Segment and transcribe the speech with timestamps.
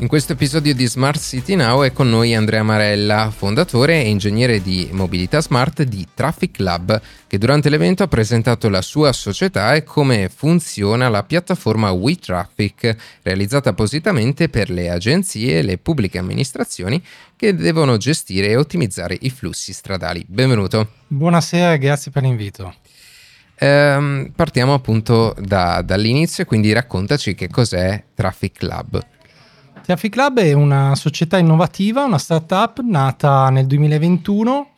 [0.00, 4.62] In questo episodio di Smart City Now è con noi Andrea Marella, fondatore e ingegnere
[4.62, 9.82] di mobilità smart di Traffic Lab, che durante l'evento ha presentato la sua società e
[9.82, 17.02] come funziona la piattaforma WeTraffic, realizzata appositamente per le agenzie e le pubbliche amministrazioni
[17.34, 20.24] che devono gestire e ottimizzare i flussi stradali.
[20.28, 20.92] Benvenuto.
[21.08, 22.72] Buonasera e grazie per l'invito.
[23.58, 29.16] Ehm, partiamo appunto da, dall'inizio, quindi raccontaci che cos'è Traffic Lab.
[29.88, 34.72] Traffic Lab è una società innovativa, una startup nata nel 2021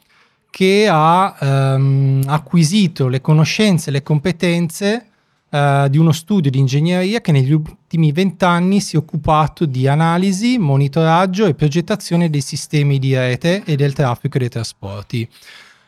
[0.48, 5.06] che ha ehm, acquisito le conoscenze e le competenze
[5.50, 10.58] eh, di uno studio di ingegneria che negli ultimi vent'anni si è occupato di analisi,
[10.58, 15.28] monitoraggio e progettazione dei sistemi di rete e del traffico dei trasporti.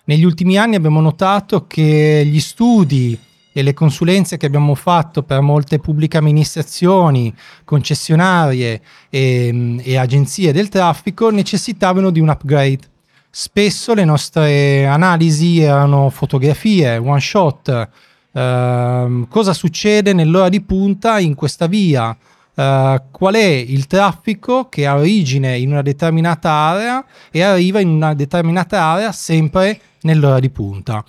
[0.07, 3.17] Negli ultimi anni abbiamo notato che gli studi
[3.53, 10.69] e le consulenze che abbiamo fatto per molte pubbliche amministrazioni, concessionarie e, e agenzie del
[10.69, 12.91] traffico necessitavano di un upgrade.
[13.31, 17.89] Spesso le nostre analisi erano fotografie, one shot,
[18.33, 24.87] Uh, cosa succede nell'ora di punta in questa via, uh, qual è il traffico che
[24.87, 30.49] ha origine in una determinata area e arriva in una determinata area sempre nell'ora di
[30.49, 31.05] punta.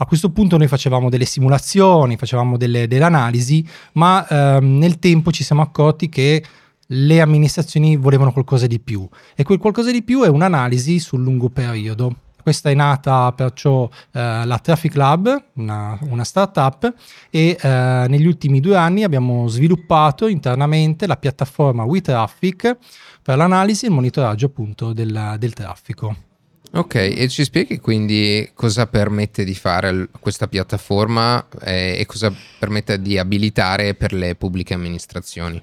[0.00, 5.32] A questo punto noi facevamo delle simulazioni, facevamo delle, delle analisi, ma ehm, nel tempo
[5.32, 6.44] ci siamo accorti che
[6.86, 11.48] le amministrazioni volevano qualcosa di più e quel qualcosa di più è un'analisi sul lungo
[11.48, 12.14] periodo.
[12.40, 16.94] Questa è nata perciò eh, la Traffic Lab, una, una startup,
[17.28, 22.76] e eh, negli ultimi due anni abbiamo sviluppato internamente la piattaforma WeTraffic
[23.20, 26.27] per l'analisi e il monitoraggio appunto del, del traffico.
[26.70, 33.00] Ok, e ci spieghi quindi cosa permette di fare questa piattaforma eh, e cosa permette
[33.00, 35.60] di abilitare per le pubbliche amministrazioni?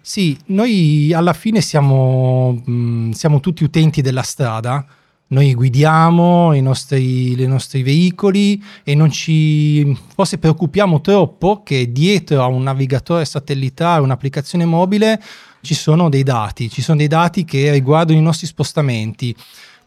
[0.00, 4.84] Sì, noi alla fine siamo, mh, mm, siamo tutti utenti della strada,
[5.28, 12.42] noi guidiamo i nostri, i nostri, veicoli e non ci forse preoccupiamo troppo che dietro
[12.42, 15.22] a un navigatore satellitare, un'applicazione mobile,
[15.62, 19.34] ci sono dei dati, ci sono dei dati che riguardano i nostri spostamenti.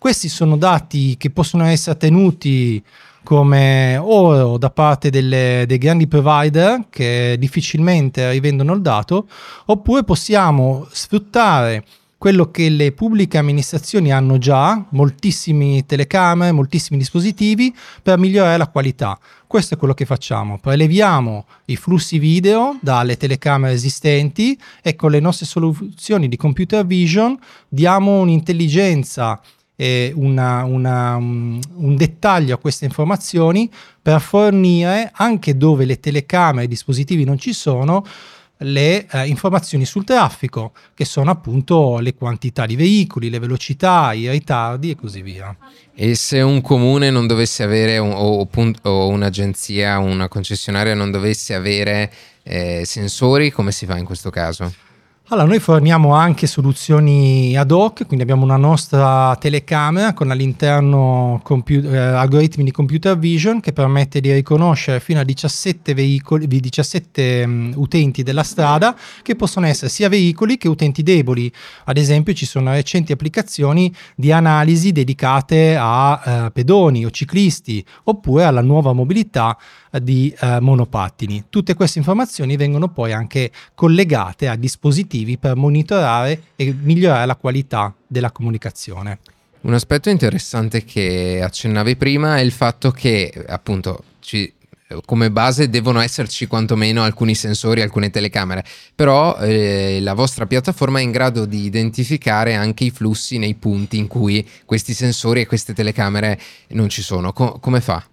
[0.06, 2.80] Questi sono dati che possono essere tenuti
[3.24, 9.28] come oro da parte delle, dei grandi provider che difficilmente rivendono il dato,
[9.66, 11.84] oppure possiamo sfruttare
[12.20, 19.18] quello che le pubbliche amministrazioni hanno già, moltissimi telecamere, moltissimi dispositivi, per migliorare la qualità.
[19.48, 25.20] Questo è quello che facciamo, preleviamo i flussi video dalle telecamere esistenti e con le
[25.20, 27.36] nostre soluzioni di computer vision
[27.68, 29.42] diamo un'intelligenza
[29.76, 33.70] eh, una, una, un, un dettaglio a queste informazioni
[34.02, 38.06] per fornire anche dove le telecamere e i dispositivi non ci sono
[38.60, 44.30] le eh, informazioni sul traffico, che sono appunto le quantità di veicoli, le velocità, i
[44.30, 45.56] ritardi e così via.
[45.94, 48.48] E se un comune non dovesse avere, un, o,
[48.84, 52.12] o, un'agenzia, una concessionaria non dovesse avere
[52.44, 54.74] eh, sensori, come si fa in questo caso?
[55.30, 61.92] Allora, noi forniamo anche soluzioni ad hoc, quindi abbiamo una nostra telecamera con all'interno computer,
[61.96, 67.74] eh, algoritmi di computer vision che permette di riconoscere fino a 17 veicoli, 17 um,
[67.76, 71.52] utenti della strada che possono essere sia veicoli che utenti deboli.
[71.86, 78.44] Ad esempio, ci sono recenti applicazioni di analisi dedicate a uh, pedoni o ciclisti oppure
[78.44, 79.58] alla nuova mobilità
[79.92, 81.46] di uh, monopattini.
[81.50, 87.36] Tutte queste informazioni vengono poi anche collegate a dispositivi dispositivi per monitorare e migliorare la
[87.36, 89.20] qualità della comunicazione.
[89.62, 94.54] Un aspetto interessante che accennavi prima è il fatto che appunto ci,
[95.06, 101.02] come base devono esserci quantomeno alcuni sensori, alcune telecamere, però eh, la vostra piattaforma è
[101.02, 105.74] in grado di identificare anche i flussi nei punti in cui questi sensori e queste
[105.74, 106.40] telecamere
[106.70, 107.34] non ci sono.
[107.34, 108.04] Co- come fa?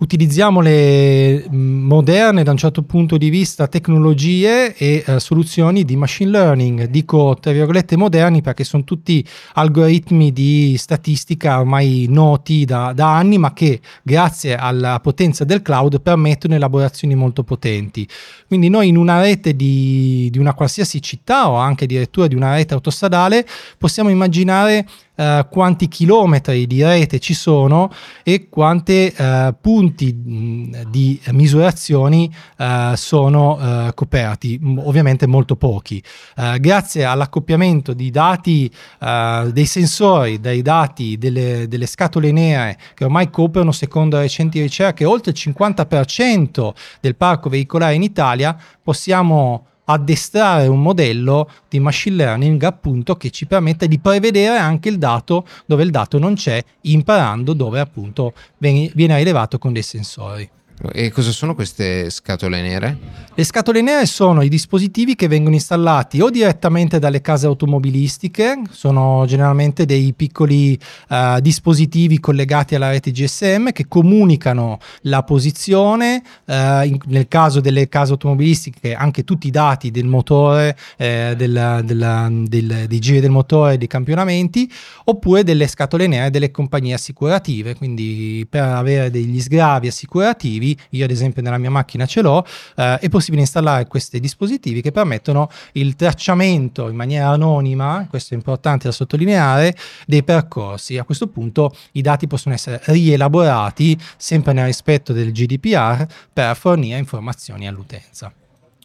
[0.00, 5.96] Utilizziamo le mm, moderne da un certo punto di vista tecnologie e eh, soluzioni di
[5.96, 6.84] machine learning.
[6.84, 9.24] Dico tra virgolette moderni perché sono tutti
[9.54, 16.00] algoritmi di statistica ormai noti da, da anni, ma che grazie alla potenza del cloud
[16.00, 18.08] permettono elaborazioni molto potenti.
[18.46, 22.54] Quindi noi in una rete di, di una qualsiasi città o anche addirittura di una
[22.54, 24.86] rete autostradale possiamo immaginare
[25.20, 32.92] eh, quanti chilometri di rete ci sono e quanti eh, punti mh, di misurazioni eh,
[32.96, 36.02] sono eh, coperti, ovviamente molto pochi.
[36.36, 38.70] Eh, grazie all'accoppiamento di dati
[39.00, 45.32] dei sensori, dai dati delle, delle scatole nere che ormai coprono, secondo recenti ricerche, oltre
[45.32, 46.70] il 50%
[47.00, 53.46] del parco veicolare in Italia, possiamo addestrare un modello di machine learning appunto che ci
[53.46, 59.16] permette di prevedere anche il dato dove il dato non c'è, imparando dove appunto viene
[59.16, 60.48] rilevato con dei sensori.
[60.92, 62.96] E cosa sono queste scatole nere?
[63.34, 69.24] Le scatole nere sono i dispositivi che vengono installati o direttamente dalle case automobilistiche, sono
[69.26, 70.78] generalmente dei piccoli
[71.08, 76.52] uh, dispositivi collegati alla rete GSM che comunicano la posizione, uh,
[76.84, 82.44] in, nel caso delle case automobilistiche anche tutti i dati del motore, eh, del, del,
[82.46, 84.70] del, dei giri del motore, dei campionamenti,
[85.04, 91.10] oppure delle scatole nere delle compagnie assicurative, quindi per avere degli sgravi assicurativi io ad
[91.10, 92.44] esempio nella mia macchina ce l'ho,
[92.76, 98.36] eh, è possibile installare questi dispositivi che permettono il tracciamento in maniera anonima, questo è
[98.36, 99.76] importante da sottolineare,
[100.06, 100.98] dei percorsi.
[100.98, 106.98] A questo punto i dati possono essere rielaborati sempre nel rispetto del GDPR per fornire
[106.98, 108.32] informazioni all'utenza.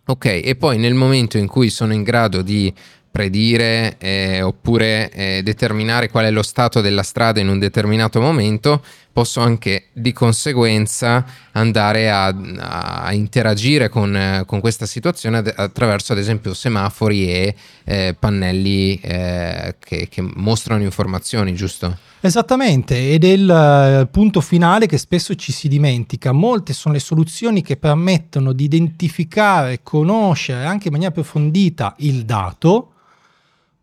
[0.07, 2.71] Ok, e poi nel momento in cui sono in grado di
[3.15, 8.83] predire eh, oppure eh, determinare qual è lo stato della strada in un determinato momento,
[9.15, 12.35] posso anche di conseguenza andare a,
[13.05, 20.09] a interagire con, con, questa situazione attraverso ad esempio semafori e eh, pannelli eh, che,
[20.09, 21.97] che mostrano informazioni, giusto?
[22.19, 26.33] Esattamente, ed è il uh, punto finale che spesso ci si dimentica.
[26.33, 32.91] Molte sono le soluzioni che permettono di identificare, conoscere anche in maniera approfondita il dato,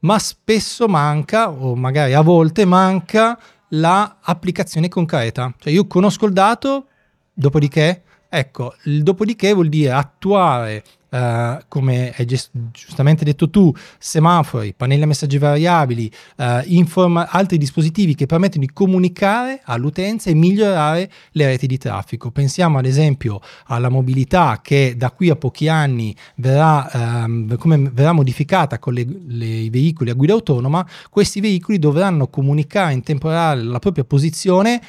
[0.01, 3.39] ma spesso manca, o magari a volte manca,
[3.75, 5.53] l'applicazione concreta.
[5.59, 6.87] Cioè io conosco il dato,
[7.33, 8.03] dopodiché,
[8.35, 10.83] ecco, dopodiché vuol dire attuare
[11.13, 18.15] Uh, come hai giustamente detto tu, semafori, pannelli a messaggi variabili, uh, informa- altri dispositivi
[18.15, 22.31] che permettono di comunicare all'utenza e migliorare le reti di traffico.
[22.31, 28.79] Pensiamo ad esempio alla mobilità che da qui a pochi anni verrà, come verrà modificata
[28.79, 33.63] con le, le, i veicoli a guida autonoma, questi veicoli dovranno comunicare in tempo reale
[33.63, 34.81] la propria posizione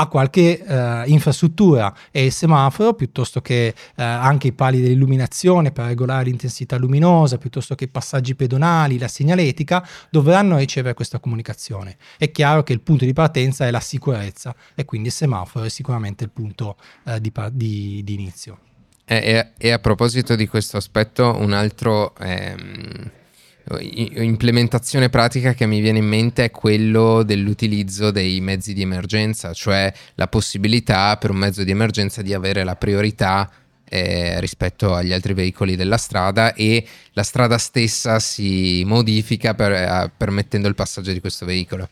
[0.00, 5.86] a qualche eh, infrastruttura e il semaforo piuttosto che eh, anche i pali dell'illuminazione per
[5.86, 11.96] regolare l'intensità luminosa, piuttosto che i passaggi pedonali, la segnaletica, dovranno ricevere questa comunicazione.
[12.16, 15.68] È chiaro che il punto di partenza è la sicurezza e quindi il semaforo è
[15.68, 18.58] sicuramente il punto eh, di, di, di, inizio.
[19.04, 22.14] E, e, a proposito di questo aspetto, un altro...
[22.20, 23.10] Ehm
[23.80, 29.92] implementazione pratica che mi viene in mente è quello dell'utilizzo dei mezzi di emergenza, cioè
[30.14, 33.50] la possibilità per un mezzo di emergenza di avere la priorità
[33.88, 40.10] eh, rispetto agli altri veicoli della strada e la strada stessa si modifica per, eh,
[40.16, 41.88] permettendo il passaggio di questo veicolo.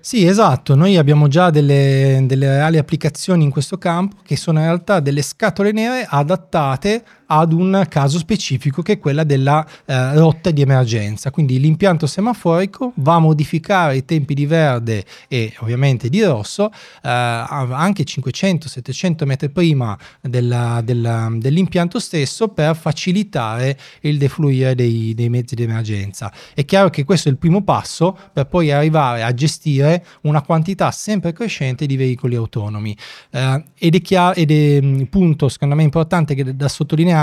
[0.00, 4.66] Sì, esatto, noi abbiamo già delle, delle, reali applicazioni in questo campo che sono in
[4.66, 10.50] realtà delle scatole nere adattate ad un caso specifico che è quella della eh, rotta
[10.50, 11.30] di emergenza.
[11.30, 16.70] Quindi l'impianto semaforico va a modificare i tempi di verde e ovviamente di rosso
[17.02, 25.28] eh, anche 500-700 metri prima della, della, dell'impianto stesso per facilitare il defluire dei, dei
[25.28, 26.32] mezzi di emergenza.
[26.54, 30.90] È chiaro che questo è il primo passo per poi arrivare a gestire una quantità
[30.90, 32.96] sempre crescente di veicoli autonomi.
[33.30, 37.15] Eh, ed è chiaro, ed è un punto secondo me importante da sottolineare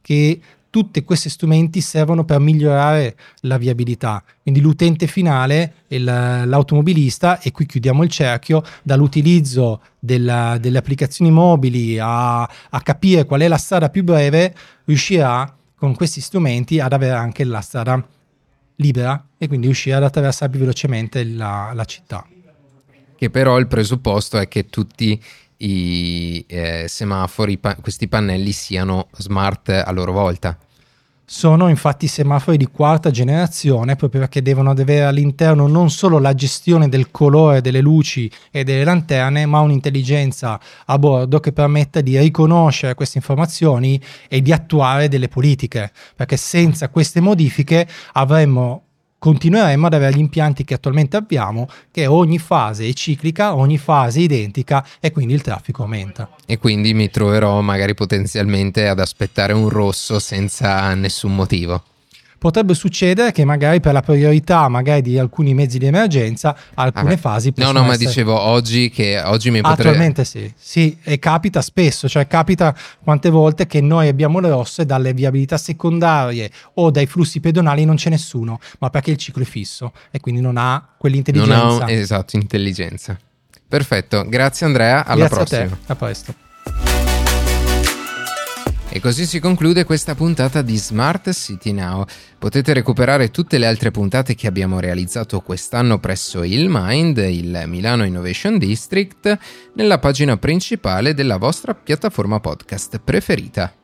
[0.00, 0.40] che
[0.74, 4.24] tutti questi strumenti servono per migliorare la viabilità.
[4.42, 11.96] Quindi l'utente finale, il, l'automobilista, e qui chiudiamo il cerchio, dall'utilizzo della, delle applicazioni mobili
[12.00, 14.52] a, a capire qual è la strada più breve,
[14.86, 18.04] riuscirà con questi strumenti ad avere anche la strada
[18.76, 22.26] libera e quindi riuscire ad attraversare più velocemente la, la città.
[23.16, 25.22] Che però il presupposto è che tutti
[25.58, 30.58] i eh, semafori, pa- questi pannelli siano smart a loro volta.
[31.26, 36.90] Sono infatti semafori di quarta generazione proprio perché devono avere all'interno non solo la gestione
[36.90, 42.94] del colore delle luci e delle lanterne, ma un'intelligenza a bordo che permetta di riconoscere
[42.94, 48.82] queste informazioni e di attuare delle politiche, perché senza queste modifiche avremmo
[49.24, 54.18] continueremo ad avere gli impianti che attualmente abbiamo, che ogni fase è ciclica, ogni fase
[54.18, 56.28] è identica e quindi il traffico aumenta.
[56.44, 61.82] E quindi mi troverò magari potenzialmente ad aspettare un rosso senza nessun motivo
[62.44, 67.16] potrebbe succedere che magari per la priorità magari di alcuni mezzi di emergenza alcune ah,
[67.16, 68.04] fasi possono No, no, essere...
[68.04, 70.52] ma dicevo oggi che oggi mi potrei Attualmente sì.
[70.54, 75.56] Sì, e capita spesso, cioè capita quante volte che noi abbiamo le rosse dalle viabilità
[75.56, 80.20] secondarie o dai flussi pedonali non c'è nessuno, ma perché il ciclo è fisso e
[80.20, 81.54] quindi non ha quell'intelligenza.
[81.54, 83.18] Non ha esatto, intelligenza.
[83.66, 85.64] Perfetto, grazie Andrea, alla grazie prossima.
[85.64, 85.92] A, te.
[85.92, 86.43] a presto.
[88.94, 92.04] E così si conclude questa puntata di Smart City Now.
[92.38, 98.04] Potete recuperare tutte le altre puntate che abbiamo realizzato quest'anno presso il Mind, il Milano
[98.04, 99.36] Innovation District,
[99.74, 103.83] nella pagina principale della vostra piattaforma podcast preferita.